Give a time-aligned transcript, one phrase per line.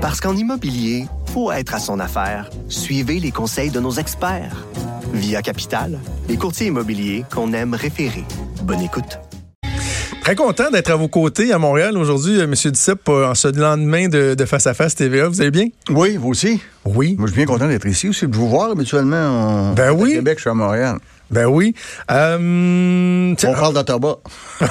[0.00, 2.48] Parce qu'en immobilier, faut être à son affaire.
[2.70, 4.64] Suivez les conseils de nos experts.
[5.12, 8.24] Via Capital, les courtiers immobiliers qu'on aime référer.
[8.62, 9.18] Bonne écoute.
[10.22, 12.54] Très content d'être à vos côtés à Montréal aujourd'hui, euh, M.
[12.54, 15.28] Dissep, euh, en ce lendemain de, Face à Face TVA.
[15.28, 15.66] Vous allez bien?
[15.90, 16.62] Oui, vous aussi?
[16.86, 17.16] Oui.
[17.18, 19.74] Moi, je suis bien content d'être ici aussi, de vous voir habituellement.
[19.74, 20.14] Ben oui.
[20.14, 20.96] Québec, je suis à Montréal.
[21.30, 21.74] Ben oui.
[22.10, 24.20] Euh, On parle d'Ottawa.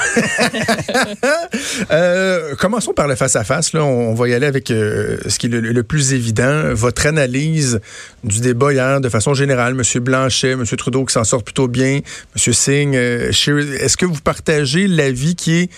[1.92, 3.74] euh, commençons par le face-à-face.
[3.74, 3.84] Là.
[3.84, 6.74] On, va y aller avec euh, ce qui est le, plus évident.
[6.74, 7.80] Votre analyse
[8.24, 9.74] du débat hier de façon générale.
[9.74, 10.04] M.
[10.04, 10.66] Blanchet, M.
[10.66, 12.02] Trudeau qui s'en sort plutôt bien,
[12.36, 12.54] M.
[12.54, 15.70] Singh, euh, est-ce que vous partagez l'avis qui est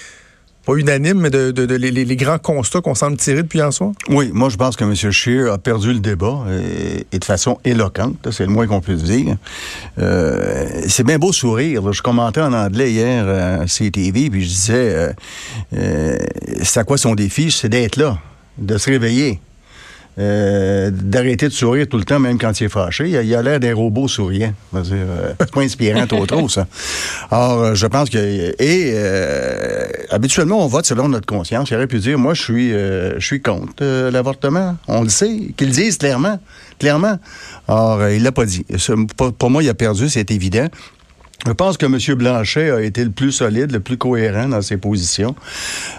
[0.65, 3.91] pas unanime, mais de, les, grands constats qu'on semble tirer depuis en soi?
[4.09, 4.93] Oui, moi je pense que M.
[5.11, 6.45] Scheer a perdu le débat
[7.11, 9.37] et, de façon éloquente, c'est le moins qu'on puisse dire.
[9.99, 11.91] Euh, c'est bien beau sourire.
[11.91, 15.13] Je commentais en anglais hier à CTV, puis je disais, euh,
[15.75, 16.17] euh,
[16.63, 17.51] c'est à quoi son défi?
[17.51, 18.17] C'est d'être là,
[18.57, 19.39] de se réveiller.
[20.21, 23.09] Euh, d'arrêter de sourire tout le temps, même quand il est fâché.
[23.09, 24.53] Il a l'air d'un robot souriant.
[24.75, 26.67] Euh, c'est pas inspirant trop trop, ça.
[27.31, 28.53] Alors, euh, je pense que...
[28.61, 28.93] Et
[30.11, 31.71] habituellement, on vote selon notre conscience.
[31.71, 34.77] Il aurait pu dire, moi, je suis, je suis contre l'avortement.
[34.87, 35.53] On le sait.
[35.57, 36.39] Qu'ils le disent clairement.
[36.77, 37.17] Clairement.
[37.67, 38.65] Or, il l'a pas dit.
[39.17, 40.67] pour moi, il a perdu, c'est évident.
[41.45, 41.97] Je pense que M.
[42.17, 45.35] Blanchet a été le plus solide, le plus cohérent dans ses positions.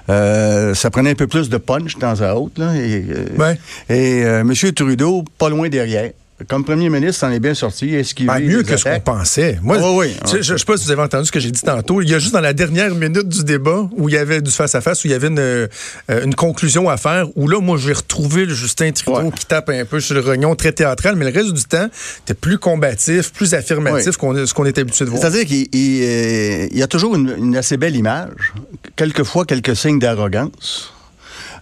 [0.09, 2.61] Euh, ça prenait un peu plus de punch de temps à autre.
[2.61, 3.55] Là, et euh,
[3.89, 4.55] et euh, M.
[4.73, 6.13] Trudeau, pas loin derrière
[6.49, 7.95] comme premier ministre, ça en est bien sorti.
[7.95, 9.59] Est-ce qu'il ben, mieux que ce qu'on pensait.
[9.63, 12.03] Moi, oui, je ne sais pas si vous avez entendu ce que j'ai dit tantôt.
[12.03, 14.51] Il y a juste dans la dernière minute du débat où il y avait du
[14.51, 15.69] face-à-face, où il y avait une, euh,
[16.09, 19.69] une, conclusion à faire, où là, moi, je vais retrouver le Justin Trudeau qui tape
[19.69, 21.89] un peu sur le rognon, très théâtral, mais le reste du temps,
[22.23, 25.23] était plus combatif, plus affirmatif qu'on ce qu'on est habitué de voir.
[25.23, 28.53] C'est-à-dire qu'il euh, y a toujours une, une assez belle image,
[28.97, 30.93] quelquefois quelques signes d'arrogance.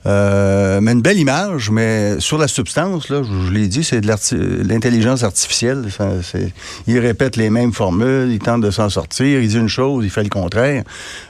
[0.06, 4.08] Euh, mais une belle image, mais sur la substance, là, je, l'ai dit, c'est de
[4.66, 5.84] l'intelligence artificielle.
[6.86, 10.10] il répète les mêmes formules, il tente de s'en sortir, il dit une chose, il
[10.10, 10.84] fait le contraire.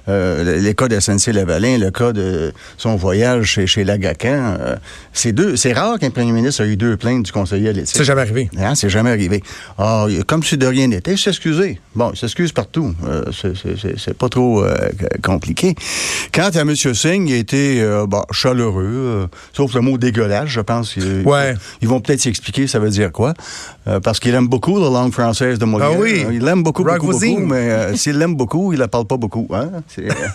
[0.08, 4.76] Euh, les cas de SNC-Lavalin, le cas de son voyage chez, chez Lagacan, euh,
[5.12, 7.96] c'est deux, c'est rare qu'un premier ministre ait eu deux plaintes du conseiller à l'éthique.
[7.96, 8.50] C'est jamais arrivé.
[8.56, 9.42] Hein, c'est jamais arrivé.
[9.78, 11.80] Alors, comme si de rien n'était, s'excuser.
[11.96, 12.94] Bon, il s'excuse partout.
[13.06, 14.64] Euh, c'est pas trop
[15.22, 15.74] compliqué.
[16.32, 16.74] Quant à M.
[16.76, 18.22] Singh, il a été bon,
[18.62, 20.96] euh, sauf le mot dégueulasse, je pense.
[20.96, 21.54] Ouais.
[21.82, 23.34] Ils vont peut-être s'expliquer ça veut dire quoi.
[23.88, 25.90] Euh, parce qu'il aime beaucoup la langue française de Molière.
[25.94, 26.24] Ah oui.
[26.32, 29.48] Il l'aime beaucoup, beaucoup, beaucoup, mais euh, s'il l'aime beaucoup, il la parle pas beaucoup.
[29.52, 29.70] Hein?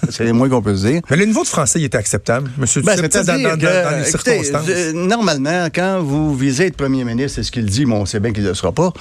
[0.10, 1.02] C'est le moins qu'on peut se dire.
[1.10, 4.94] Mais le niveau de français, il est acceptable, monsieur ben, dans, dans, dans, les circonstances?
[4.94, 8.34] normalement, quand vous visez être premier ministre, c'est ce qu'il dit, bon, on sait bien
[8.34, 8.92] qu'il ne le sera pas,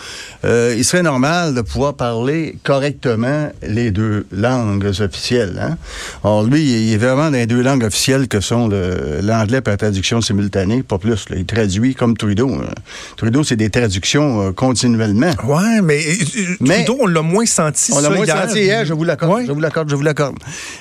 [0.44, 5.58] il serait normal de pouvoir parler correctement les deux langues officielles.
[5.60, 5.76] Hein?
[6.22, 9.76] Or, lui, il est vraiment dans les deux langues officielles que sont le, l'anglais par
[9.76, 11.24] traduction simultanée, pas plus.
[11.34, 12.50] Il traduit comme Trudeau.
[12.50, 12.70] Hein.
[13.16, 15.32] Trudeau, c'est des traductions euh, continuellement.
[15.44, 18.94] Ouais, mais, euh, mais, Trudeau, on l'a moins senti On l'a moins senti hier, je
[18.94, 19.44] vous l'accorde.
[19.46, 20.36] Je vous l'accorde, je vous l'accorde.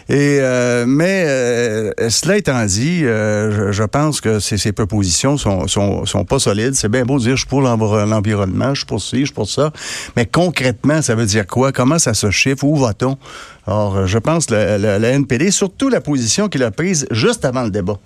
[0.09, 1.25] Et, euh, mais
[2.09, 6.75] cela étant dit, je, pense que ces, propositions sont, sont, sont pas solides.
[6.75, 9.33] C'est bien beau de dire je suis pour l'environnement, je suis pour ci, je suis
[9.33, 9.71] pour ça.
[10.15, 11.71] Mais concrètement, ça veut dire quoi?
[11.71, 12.63] Comment ça se chiffre?
[12.63, 13.17] Où va-t-on?
[13.65, 17.71] Alors, je pense que la, NPD, surtout la position qu'il a prise juste avant le
[17.71, 17.97] débat,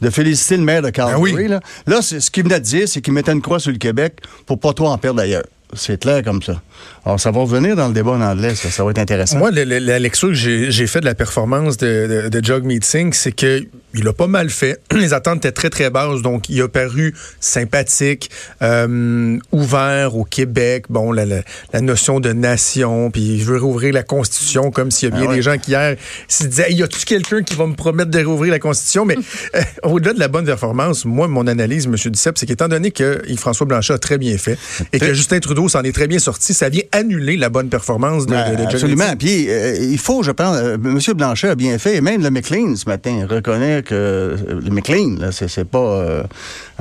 [0.00, 1.32] de féliciter le maire de Calgary.
[1.32, 3.78] Ben là, là ce qu'il venait de dire, c'est qu'il mettait une croix sur le
[3.78, 5.44] Québec pour pas trop en perdre d'ailleurs.
[5.74, 6.60] C'est clair comme ça.
[7.04, 9.38] Alors, ça va revenir dans le débat en anglais, ça, ça va être intéressant.
[9.38, 13.32] Moi, la, lecture que j'ai faite de la performance de, de, de Jog Meeting, c'est
[13.32, 14.80] que il a pas mal fait.
[14.92, 16.22] Les attentes étaient très, très basses.
[16.22, 18.30] Donc, il a paru sympathique,
[18.62, 20.86] euh, ouvert au Québec.
[20.88, 25.12] Bon, la, la, notion de nation, puis il veut rouvrir la Constitution comme s'il y
[25.12, 25.96] a bien ah des gens qui hier
[26.28, 29.04] se disaient y a-tu quelqu'un qui va me promettre de rouvrir la Constitution?
[29.04, 29.16] Mais
[29.54, 31.96] euh, au-delà de la bonne performance, moi, mon analyse, M.
[31.96, 34.58] Duceppe, c'est qu'étant donné que François Blanchet a très bien fait
[34.92, 38.26] et que Justin Trudeau s'en est très bien sorti, ça vient annuler la bonne performance
[38.26, 39.16] de, ben, Absolument.
[39.18, 40.98] Puis, euh, il faut, je pense, M.
[41.14, 41.96] Blanchet a bien fait.
[41.96, 46.24] Et même le McLean, ce matin, reconnaît que euh, le McLean, là, c'est, pas...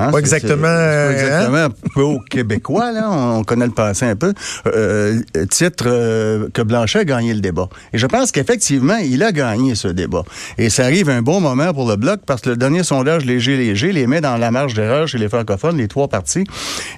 [0.01, 1.12] Euh, hein, pas exactement...
[1.12, 1.65] Exactement hein?
[1.65, 4.33] un peu au québécois, là, on connaît le passé un peu.
[4.68, 7.69] Euh, titre que Blanchet a gagné le débat.
[7.94, 10.24] Et je pense qu'effectivement, il a gagné ce débat.
[10.57, 13.92] Et ça arrive un bon moment pour le Bloc, parce que le dernier sondage léger-léger
[13.92, 16.44] les met dans la marge d'erreur chez les francophones, les trois partis.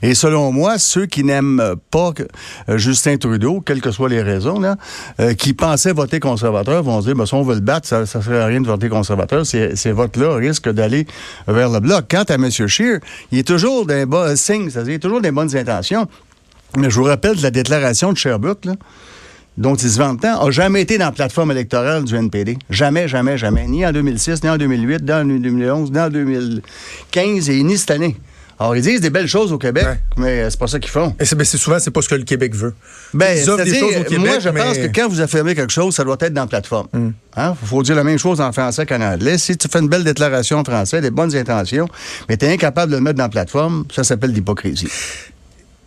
[0.01, 2.11] Et selon moi, ceux qui n'aiment pas
[2.69, 4.77] Justin Trudeau, quelles que soient les raisons, là,
[5.37, 8.05] qui pensaient voter conservateur, vont se dire, ben, si on veut le battre, ça ne
[8.05, 11.05] serait à rien de voter conservateur, c'est, c'est vote-là risque d'aller
[11.47, 12.05] vers le bloc.
[12.09, 12.49] Quant à M.
[12.49, 12.92] Scheer,
[13.31, 16.07] il est toujours d'un bon signe, c'est-à-dire toujours des bonnes intentions.
[16.77, 18.67] Mais je vous rappelle de la déclaration de Sherbrooke,
[19.57, 22.57] dont ils se vantent tant, n'a jamais été dans la plateforme électorale du NPD.
[22.69, 23.67] Jamais, jamais, jamais.
[23.67, 27.91] Ni en 2006, ni en 2008, ni en 2011, ni en 2015 et ni cette
[27.91, 28.17] année.
[28.63, 29.99] Alors, ils disent des belles choses au Québec, Ouais.
[30.15, 31.13] mais c'est pas ça qu'ils font.
[31.19, 32.73] Et c'est c'est souvent, c'est pas ce que le Québec veut.
[33.13, 35.73] Ben, Ils offrent des choses au Québec, moi, je pense que quand vous affirmez quelque
[35.73, 36.87] chose, ça doit être dans la plateforme.
[36.93, 37.11] Hmm.
[37.35, 39.37] Il faut dire la même chose en français qu'en anglais.
[39.37, 41.89] Si tu fais une belle déclaration en français, des bonnes intentions,
[42.29, 44.87] mais tu es incapable de le mettre dans la plateforme, ça s'appelle l'hypocrisie.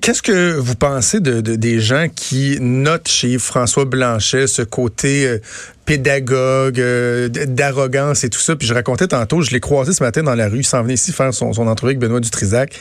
[0.07, 5.27] Qu'est-ce que vous pensez de, de- des gens qui notent chez François Blanchet ce côté
[5.27, 5.39] euh,
[5.85, 8.55] pédagogue, euh, d'arrogance et tout ça?
[8.55, 10.95] Puis je racontais tantôt, je l'ai croisé ce matin dans la rue, il s'en venait
[10.95, 12.79] ici faire son, son entrevue avec Benoît Dutrisac.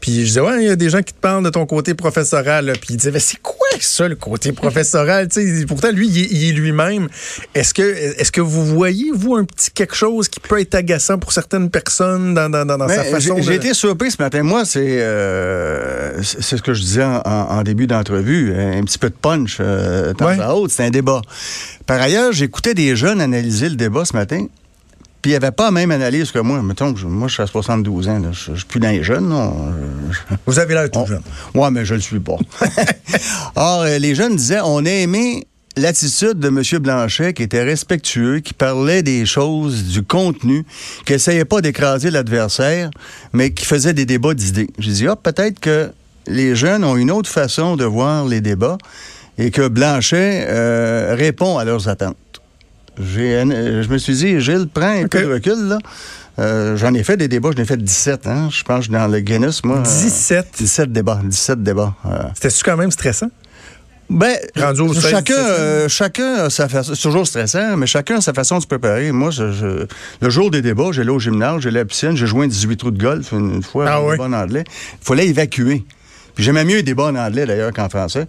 [0.00, 1.92] Puis je disais, ouais, il y a des gens qui te parlent de ton côté
[1.94, 2.64] professoral.
[2.64, 2.72] là.
[2.72, 5.28] Puis il disait, mais c'est quoi ça, le côté professoral?
[5.68, 7.08] Pourtant, lui, il est, est lui-même.
[7.54, 11.18] Est-ce que, est-ce que vous voyez, vous, un petit quelque chose qui peut être agaçant
[11.18, 13.46] pour certaines personnes dans, dans, dans, dans sa façon J'ai de...
[13.46, 14.42] j'ai été surpris ce matin.
[14.42, 15.91] Moi, c'est euh,
[16.22, 18.54] c'est ce que je disais en, début d'entrevue.
[18.56, 20.72] Un petit peu de punch euh, temps à autre.
[20.72, 21.22] C'est un débat.
[21.86, 24.46] Par ailleurs, j'écoutais des jeunes analyser le débat ce matin.
[25.20, 26.60] Puis il n'y avait pas la même analyse que moi.
[26.62, 28.18] Mettons, que je- moi, je suis à 72 ans.
[28.18, 28.30] là.
[28.32, 29.28] Je je suis plus dans les jeunes.
[29.28, 29.54] non?
[30.10, 31.22] Je- Vous avez l'air tout on- jeune.
[31.54, 32.36] Ouais, mais je le suis pas.
[33.54, 35.46] Or, euh, les jeunes disaient, on a aimé
[35.76, 36.62] l'attitude de M.
[36.82, 40.64] Blanchet qui était respectueux, qui parlait des choses, du contenu,
[41.06, 42.90] qui essayait pas d'écraser l'adversaire,
[43.32, 44.68] mais qui faisait des débats d'idées.
[44.78, 45.90] J'ai dit, ah, peut-être que
[46.26, 48.78] les jeunes ont une autre façon de voir les débats
[49.38, 52.16] et que Blanchet euh, répond à leurs attentes.
[53.00, 55.78] Euh, je me suis dit, Gilles, prends un peu de recul, là.
[56.38, 58.48] Euh, j'en ai fait des débats, j'en ai fait 17, hein.
[58.50, 59.78] Je pense que je suis dans le Guinness, moi.
[59.78, 60.46] euh, 17?
[60.58, 61.94] 17 débats, 17 débats.
[62.34, 63.28] C'était-tu quand même stressant?
[64.10, 66.94] Ben, Rendu au 16, chacun, 17, euh, chacun a sa façon.
[66.94, 69.10] C'est toujours stressant, mais chacun a sa façon de se préparer.
[69.12, 69.86] Moi, je- je-
[70.20, 72.76] le jour des débats, j'allais au gymnase, j'allais à la piscine, j'ai joué un 18
[72.76, 74.16] trous de golf une, fois, Ah un oui?
[74.18, 74.64] en anglais.
[74.68, 75.84] Il fallait évacuer.
[76.34, 78.26] Puis j'aimais mieux les débats en anglais, d'ailleurs, qu'en français,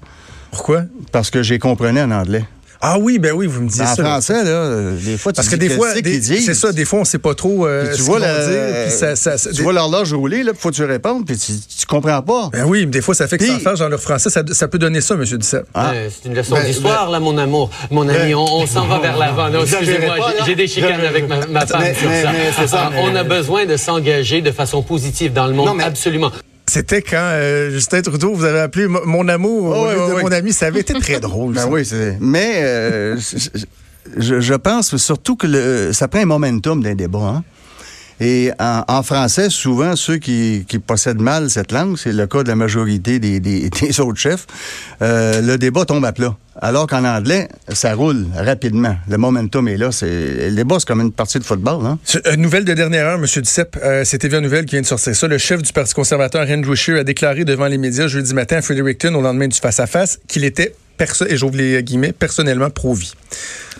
[0.51, 0.83] Pourquoi?
[1.11, 2.45] parce que j'ai comprenais en anglais.
[2.85, 3.95] Ah oui, ben oui, vous me En ça.
[3.95, 7.05] français, là, des fois, tu Parce que dis des fois, c'est ça, des fois, on
[7.05, 9.63] sait pas trop euh, tu ce vois, la- dire, puis ça- ça- ça- tu des-
[9.63, 12.49] vois l'horloge rouler, là, puis faut que tu répondes, puis tu, tu comprends pas.
[12.51, 14.43] Ben oui, mais des fois, ça fait que Puis- sans faire genre leur français, ça,
[14.51, 15.23] ça peut donner ça, M.
[15.23, 15.65] Duceppe.
[15.73, 15.91] Ah.
[15.93, 17.69] Euh, C'est une leçon Ben, d'histoire, là, mon amour.
[17.89, 19.47] Mon ami, on, on s'en va vers l'avant.
[19.61, 22.31] Excusez-moi, j'ai- des chicanes avec ma, ma femme Mais- sur mais- ça.
[22.33, 25.73] mais ça, mais- On a besoin de s'engager de façon positive dans le monde, Non,
[25.73, 26.33] mais- absolument.
[26.73, 30.01] C'était quand euh, Justin Trudeau vous avez appelé mo- mon amour Oh, au oui, lieu
[30.01, 30.23] oui, de oui.
[30.23, 30.53] mon ami.
[30.53, 31.53] Ça avait été très drôle.
[31.53, 31.67] Ben ça.
[31.69, 32.17] oui, c'est.
[32.19, 33.15] Mais euh,
[34.17, 37.19] je, je pense surtout que le, ça prend un momentum d'un débat.
[37.19, 37.43] Hein?
[38.25, 42.47] Et en, français, souvent, ceux qui, qui possèdent mal cette langue, c'est le cas de
[42.47, 44.47] la majorité des, des- autres chefs,
[45.01, 46.37] euh, le débat tombe à plat.
[46.61, 48.95] Alors qu'en anglais, ça roule rapidement.
[49.09, 49.89] Le momentum est là.
[50.01, 51.85] Le débat, c'est comme une partie de football.
[51.85, 51.99] Hein?
[52.33, 53.25] Une nouvelle de dernière heure, M.
[53.25, 53.77] Duceppe.
[53.83, 55.27] Euh, c'est TVA Nouvelle qui vient de sortir ça.
[55.27, 58.61] Le chef du Parti conservateur, Andrew Scheer, a déclaré devant les médias jeudi matin à
[58.61, 60.75] Fredericton, au lendemain du face-à-face, qu'il était,
[61.27, 63.13] et j'ouvre les guillemets, personnellement pro-vie.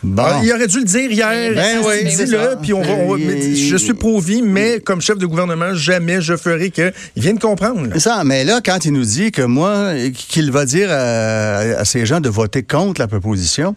[0.02, 0.24] Bon.
[0.26, 1.54] Ah, il aurait dû le dire hier.
[1.56, 5.00] Ben oui, là, puis on va, on va- mais Il- je suis pro-vie, mais comme
[5.00, 6.92] chef de gouvernement, jamais je ferai que.
[7.16, 7.88] Il vient de comprendre.
[7.88, 8.00] là.
[8.00, 12.06] Ça, mais là, quand il nous dit que moi, qu'il va dire à, à ces
[12.06, 13.76] gens de voter contre la proposition,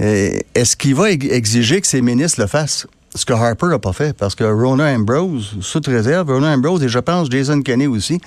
[0.00, 2.86] euh, est-ce qu'il va ex- exiger que ses ministres le fassent?
[3.14, 6.88] Ce que Harper n'a pas fait, parce que Rona Ambrose, sous réserve, Rona Ambrose et
[6.88, 8.18] je pense Jason Kenney aussi,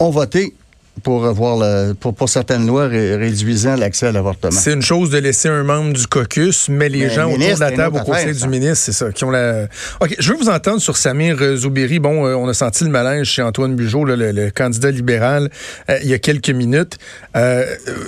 [0.00, 0.54] ont voté
[1.02, 4.50] pour avoir le, pour, pour certaines lois ré- réduisant l'accès à l'avortement.
[4.50, 7.54] C'est une chose de laisser un membre du caucus, mais les Mais gens le autour
[7.54, 8.46] de la table au conseil du ça.
[8.46, 9.66] ministre, c'est ça, qui ont la.
[10.00, 11.98] OK, je veux vous entendre sur Samir euh, Zoubiri.
[11.98, 15.50] Bon, euh, on a senti le malaise chez Antoine Bugeaud, là, le, le candidat libéral,
[15.90, 16.98] euh, il y a quelques minutes.
[17.36, 17.64] Euh,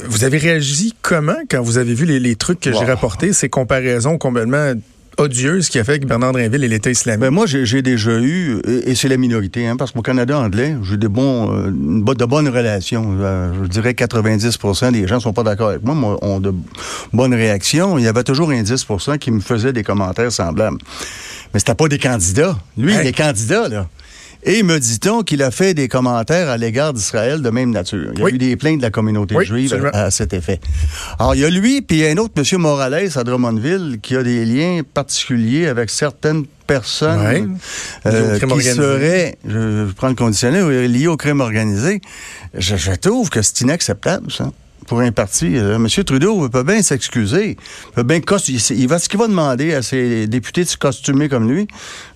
[0.07, 3.49] vous avez réagi comment quand vous avez vu les, les trucs que j'ai rapportés, ces
[3.49, 4.73] comparaisons complètement
[5.19, 7.21] odieuses qui a fait que Bernard Drinville et l'État islamique?
[7.21, 10.77] Ben moi, j'ai déjà eu, et, et c'est la minorité, hein, parce qu'au Canada anglais,
[10.83, 13.17] j'ai des bons, euh, de bonnes relations.
[13.21, 16.55] Euh, je dirais 90% des gens sont pas d'accord avec moi, mais ont de
[17.13, 17.99] bonnes réactions.
[17.99, 20.79] Il y avait toujours un 10% qui me faisait des commentaires semblables.
[21.53, 22.57] Mais c'était pas des candidats.
[22.77, 23.01] Lui, Hey.
[23.03, 23.87] il est candidat, là.
[24.45, 28.11] Et me dit-on qu'il a fait des commentaires à l'égard d'Israël de même nature.
[28.15, 28.33] Il y a Oui.
[28.35, 29.91] eu des plaintes de la communauté Oui, juive absolument.
[29.93, 30.61] à, cet effet.
[31.19, 32.61] Alors, il y a lui, puis il y a un autre, M.
[32.61, 37.45] Morales, à Drummondville, qui a des liens particuliers avec certaines personnes Ouais.
[38.07, 38.75] euh, qui organisé.
[38.75, 42.01] seraient, je, je prends le conditionnel, liées au crime organisé.
[42.55, 44.51] Je, je trouve que c'est inacceptable, ça.
[44.89, 45.87] Pour un parti, Euh, M.
[46.05, 47.57] Trudeau peut bien s'excuser.
[47.91, 50.77] Il peut bien cos- il, va ce qu'il va demander à ses députés de se
[50.79, 51.69] costumer comme lui.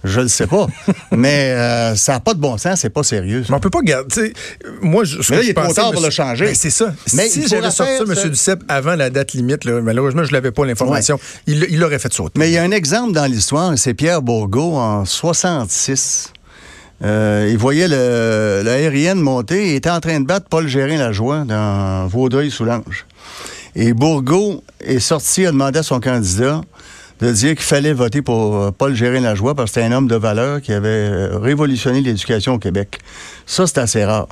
[0.04, 0.66] Je le sais pas.
[1.12, 3.42] Mais euh, ça n'a pas de bon sens, c'est pas sérieux.
[3.44, 3.48] ça.
[3.50, 4.32] Mais on peut pas garder.
[4.80, 6.46] Moi, je, Mais là, il je est trop tard pour le changer.
[6.46, 6.94] Ben, c'est ça.
[7.12, 8.30] Mais si j'avais sorti ça, M.
[8.30, 11.20] Duceppe, avant la date limite, là, malheureusement, je l'avais pas l'information.
[11.46, 12.38] Il il l'aurait fait sauter.
[12.38, 16.32] Mais il y a un exemple dans l'histoire, c'est Pierre Bourgault en 66.
[17.04, 22.06] Euh, il voyait le, l'aérienne monter et était en train de battre Paul Gérin-Lajoie dans
[22.06, 23.06] Vaudreuil-Soulanges.
[23.74, 26.60] Et Bourgault est sorti, a demandé à son candidat
[27.20, 30.16] de dire qu'il fallait voter pour euh, Paul Gérin-Lajoie parce que c'était un homme de
[30.16, 32.98] valeur qui avait euh, révolutionné l'éducation au Québec.
[33.46, 34.28] Ça, c'est assez rare.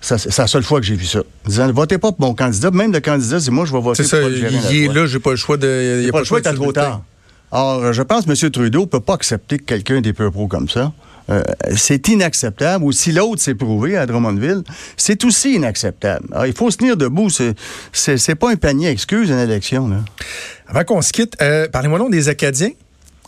[0.00, 1.20] C'est la seule fois que j'ai vu ça.
[1.46, 2.70] Disant, votez pas pour mon candidat.
[2.70, 4.72] Même le candidat dit, moi, je vais voter pour ça, Paul Gérin-Lajoie.
[4.72, 5.98] il est là, j'ai pas le choix de.
[5.98, 7.02] Il n'y a pas le choix, il est trop tard.
[7.50, 8.50] Or, je pense que M.
[8.50, 10.92] Trudeau ne peut pas accepter que quelqu'un des peu pro comme ça.
[11.30, 11.42] Euh,
[11.74, 12.84] c'est inacceptable.
[12.84, 14.62] Ou si l'autre s'est prouvé à Drummondville,
[14.96, 16.26] c'est aussi inacceptable.
[16.32, 17.28] Alors, il faut se tenir debout.
[17.30, 19.90] C'est, pas un panier à excuses, une élection.
[20.66, 22.70] Avant qu'on se quitte, euh, parlez-moi donc des Acadiens.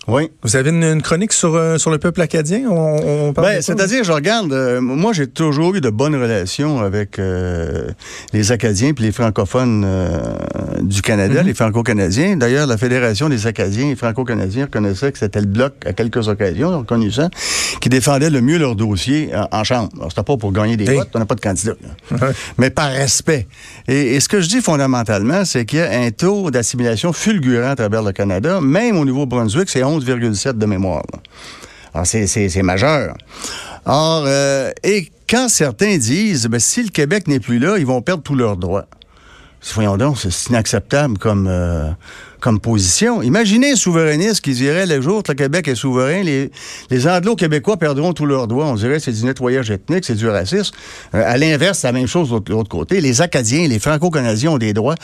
[0.08, 0.30] Oui.
[0.42, 2.62] Vous avez une, une chronique sur, euh, sur le peuple acadien?
[2.70, 7.18] On, on Ben, c'est-à-dire, je regarde, euh, moi, j'ai toujours eu de bonnes relations avec
[7.18, 7.88] euh,
[8.32, 9.86] les Acadiens puis les francophones
[10.80, 12.36] du Canada, les franco-canadiens.
[12.36, 16.78] D'ailleurs, la Fédération des Acadiens et franco-canadiens reconnaissait que c'était le bloc, à quelques occasions,
[16.78, 17.28] reconnu ça,
[17.80, 19.90] qui défendait le mieux leur dossier en, en Chambre.
[20.08, 21.74] C'était pas pour gagner des votes, on n'a pas de candidat.
[22.10, 22.18] Ouais.
[22.56, 23.46] Mais par respect.
[23.86, 27.72] Et, et ce que je dis fondamentalement, c'est qu'il y a un taux d'assimilation fulgurant
[27.72, 31.02] à travers le Canada, même au Nouveau-Brunswick, c'est 11,7 de mémoire.
[31.94, 33.14] Alors, c'est- c'est majeur.
[33.86, 38.02] Or, euh, et quand certains disent, ben, si le Québec n'est plus là, ils vont
[38.02, 38.86] perdre tous leurs droits.
[39.74, 41.90] Voyons donc, c'est inacceptable comme, euh,
[42.38, 43.22] comme position.
[43.22, 46.52] Imaginez un souverainiste qui dirait le jour que le Québec est souverain, les,
[46.90, 48.66] les Anglo-Québécois perdront tous leurs droits.
[48.66, 50.74] On dirait c'est du nettoyage ethnique, c'est du racisme.
[51.14, 53.00] Euh, à l'inverse, c'est la même chose de l'autre côté.
[53.00, 54.94] Les Acadiens, les Franco-Canadiens ont des droits,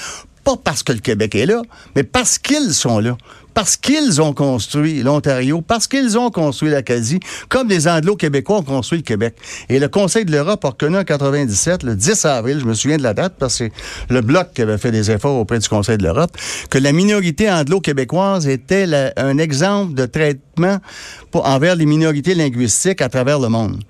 [0.45, 1.63] pas parce que le Québec est là,
[1.97, 3.17] mais parce qu'ils sont là.
[3.55, 8.99] Parce qu'ils ont construit l'Ontario, parce qu'ils ont construit l'Acadie, comme les Anglo-Québécois ont construit
[8.99, 9.37] le Québec.
[9.69, 12.97] Et le Conseil de l'Europe a reconnu en 97, le 10 avril, je me souviens
[12.97, 15.69] de la date, parce que c'est le Bloc qui avait fait des efforts auprès du
[15.69, 16.37] Conseil de l'Europe,
[16.69, 20.79] que la minorité anglo-québécoise était un exemple de traitement
[21.31, 23.85] pour, envers les minorités linguistiques à travers le monde.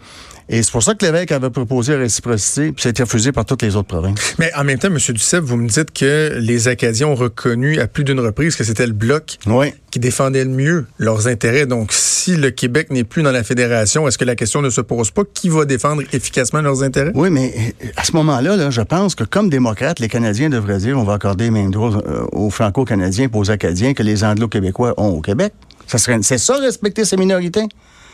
[0.49, 3.33] Et c'est pour ça que l'évêque avait proposé la réciprocité, puis ça a été refusé
[3.33, 4.35] par toutes les autres provinces.
[4.39, 4.99] Mais en même temps, M.
[4.99, 8.87] Duceppe, vous me dites que les Acadiens ont reconnu à plus d'une reprise que c'était
[8.87, 9.73] le Bloc Oui.
[9.91, 11.65] qui défendait le mieux leurs intérêts.
[11.67, 14.81] Donc, si le Québec n'est plus dans la fédération, est-ce que la question ne se
[14.83, 15.23] pose pas?
[15.33, 17.13] Qui va défendre efficacement leurs intérêts?
[17.15, 20.79] Oui, mais euh, à ce moment-là, là, je pense que comme démocrates, les Canadiens devraient
[20.79, 24.25] dire on va accorder les mêmes droits euh, aux Franco-Canadiens et aux Acadiens que les
[24.25, 25.55] Anglo-Québécois ont au Québec.
[25.87, 27.65] Ça serait, c'est ça, respecter ces minorités?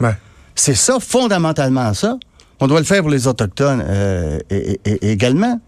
[0.00, 0.14] Ouais.
[0.54, 2.18] C'est ça, fondamentalement ça.
[2.60, 5.60] On doit le faire pour les Autochtones euh, et- et- et- également.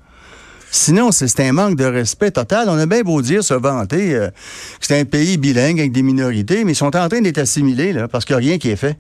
[0.71, 2.69] Sinon, c'est un manque de respect total.
[2.71, 6.03] On a bien beau dire, se vanter, euh, que c'est un pays bilingue avec des
[6.03, 8.71] minorités, mais ils sont en train d'être assimilés, là, parce qu'il n'y a rien qui
[8.71, 8.97] est fait.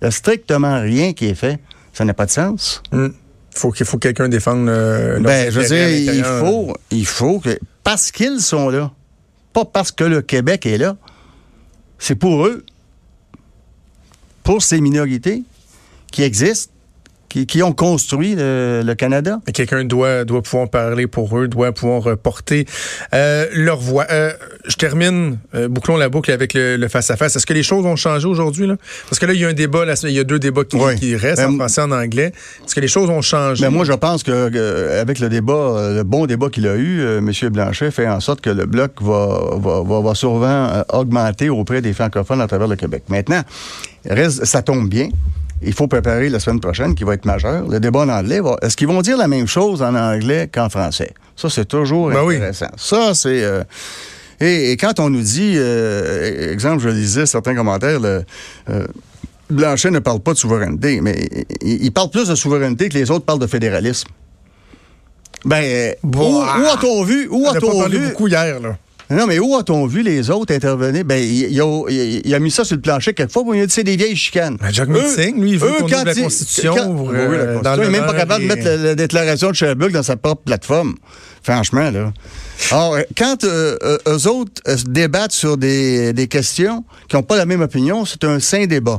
[0.00, 1.58] Il n'y a strictement rien qui est fait.
[1.92, 2.82] Ça n'a pas de sens.
[2.92, 3.08] Hmm.
[3.54, 7.40] Faut qu'il faut que quelqu'un défende euh, Ben, je veux dire, il faut, il faut
[7.40, 8.92] que, parce qu'ils sont là,
[9.52, 10.96] pas parce que le Québec est là,
[11.98, 12.64] c'est pour eux,
[14.48, 15.42] pour ces minorités
[16.10, 16.72] qui existent,
[17.28, 19.40] qui, qui ont construit le, le Canada.
[19.52, 22.66] Quelqu'un doit, doit pouvoir parler pour eux, doit pouvoir porter
[23.14, 24.06] euh, leur voix.
[24.10, 24.32] Euh,
[24.66, 27.36] je termine, euh, bouclons la boucle avec le face-à-face.
[27.36, 28.66] Est-ce que les choses ont changé aujourd'hui?
[28.66, 28.76] Là?
[29.08, 30.76] Parce que là, il y a un débat, là, il y a deux débats qui,
[30.76, 30.96] Oui.
[30.96, 32.32] qui restent, Ben, en français et en anglais.
[32.64, 33.68] Est-ce que les choses ont changé?
[33.68, 37.30] Moi, je pense que avec le débat, le bon débat qu'il a eu, M.
[37.50, 41.92] Blanchet fait en sorte que le bloc va, va, va, va souvent augmenter auprès des
[41.92, 43.04] francophones à travers le Québec.
[43.08, 43.42] Maintenant,
[44.06, 45.08] reste, ça tombe bien.
[45.62, 47.66] Il faut préparer la semaine prochaine, qui va être majeure.
[47.68, 50.68] Le débat en anglais, va- est-ce qu'ils vont dire la même chose en anglais qu'en
[50.68, 51.12] français?
[51.36, 52.36] Ça, c'est toujours Ben oui.
[52.36, 52.70] intéressant.
[52.76, 53.42] Ça, c'est...
[53.42, 53.62] euh,
[54.40, 58.22] et, et quand on nous dit, euh, exemple, je lisais certains commentaires, le,
[58.70, 58.86] euh,
[59.50, 61.28] Blanchet ne parle pas de souveraineté, mais
[61.62, 64.08] il, il parle plus de souveraineté que les autres parlent de fédéralisme.
[65.44, 68.76] Ben, où, où a-t-on vu, où On pas parlé vu, beaucoup hier, là.
[69.16, 71.04] Non, mais où a-t-on vu les autres intervenir?
[71.04, 73.66] Ben, il, a, il- il a mis ça sur le plancher quelquefois, puis il a
[73.66, 74.56] dit c'est des vieilles chicanes.
[74.60, 77.42] Ben, Jack Meeting, lui, il veut qu'on ouvre la Constitution, quand- ouvre, Oui, oui, la
[77.42, 77.62] euh, Constitution.
[77.62, 80.02] dans Il n'est même pas capable de et- mettre la, la déclaration de Sherbrooke dans
[80.02, 80.94] sa propre plateforme.
[81.42, 82.12] Franchement, là.
[82.72, 87.22] Alors, euh, quand euh, euh, eux autres euh, débattent sur des, des questions qui n'ont
[87.22, 88.98] pas la même opinion, c'est un sain débat.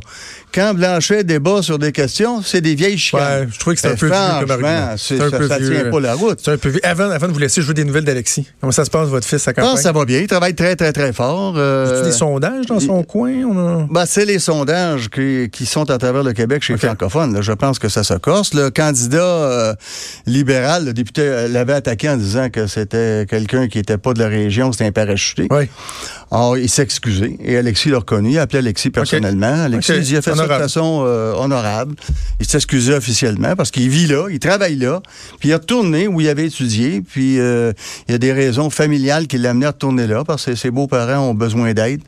[0.53, 3.41] Quand Blanchet débat sur des questions, c'est des vieilles chicanes.
[3.43, 4.95] Ouais, je trouvais que c'était un peu vieux comme argument.
[4.97, 6.39] c'est- C'est un ça, peu ça vieux, tient pas la route.
[6.43, 6.79] C'est un peu vieux.
[6.83, 8.47] Avant, avant de vous laisser, je veux des nouvelles d'Alexis.
[8.61, 9.77] Comment ça se passe, votre fils, sa Ah, campagne?
[9.83, 10.19] ça va bien.
[10.21, 11.53] Il travaille très, très, très fort.
[11.57, 13.29] euh, des sondages dans son coin?
[13.29, 17.33] A- Ben, c'est les sondages qui, qui sont à travers le Québec chez les francophones.
[17.35, 17.41] là.
[17.41, 18.53] Je pense que ça se corse.
[18.53, 19.75] Le candidat
[20.25, 24.27] libéral, le député, l'avait attaqué en disant que c'était quelqu'un qui était pas de la
[24.27, 25.47] région, c'était un parachuté.
[25.49, 25.69] Oui.
[26.31, 28.31] Alors, il s'est excusé et Alexis l'a reconnu.
[28.31, 29.63] Il a appelé Alexis personnellement.
[29.63, 31.95] Alexis il a fait ça de façon euh, honorable.
[32.39, 35.01] Il s'est excusé officiellement parce qu'il vit là, il travaille là,
[35.39, 37.73] puis il est retourné où il avait étudié, puis euh,
[38.07, 41.29] il y a des raisons familiales qui l'amenaient à retourner là parce que ses beaux-parents
[41.29, 42.01] ont besoin d'aide.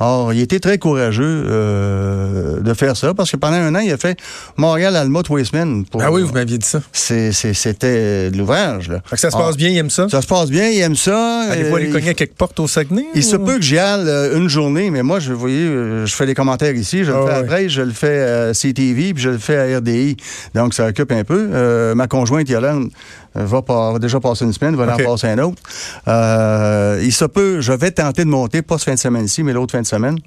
[0.00, 3.92] Or, il était très courageux euh, de faire ça parce que pendant un an, il
[3.92, 4.18] a fait
[4.56, 5.84] Montréal-Alma les semaines.
[5.84, 6.80] Pour, Ah oui, vous m'aviez dit ça.
[6.92, 8.88] C'était de l'ouvrage.
[8.88, 9.00] là.
[9.06, 10.08] Fait que ça se passe bien, il aime ça?
[10.08, 11.42] Ça se passe bien, il aime ça.
[11.50, 13.06] Allez-vous aller cogner à quelque porte au Saguenay?
[13.14, 16.14] il se ou- peut que euh, une journée, mais moi, je, vous voyez, euh, je
[16.14, 17.38] fais les commentaires ici, je le Ah fais ouais.
[17.38, 20.16] après, je le fais à CTV, puis je le fais à RDI.
[20.54, 21.48] Donc, ça occupe un peu.
[21.52, 22.90] Euh, ma conjointe, Yolande,
[23.36, 25.60] euh, va, pas- va déjà passer une semaine, va en passer un autre.
[26.06, 29.52] Euh, il se peut, je vais tenter de monter, pas ce fin de semaine-ci, mais
[29.52, 30.18] l'autre fin de semaine.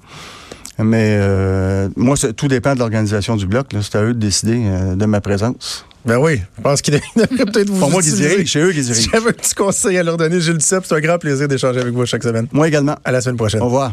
[0.78, 3.66] Mais euh, moi, tout dépend de l'organisation du bloc.
[3.82, 5.84] C'est à eux de décider euh, de ma présence.
[6.04, 8.82] Ben oui, je pense qu'il devrait peut-être vous Pas moi qui dirige, c'est eux qui
[8.82, 9.10] Si dirigent.
[9.12, 11.92] j'avais un petit conseil à leur donner, Gilles Duceppe, c'est un grand plaisir d'échanger avec
[11.94, 12.46] vous chaque semaine.
[12.52, 12.96] Moi également.
[13.04, 13.60] À la semaine prochaine.
[13.62, 13.92] Au revoir.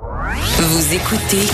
[0.00, 1.46] Vous écoutez